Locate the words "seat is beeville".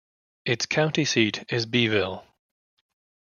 1.05-2.25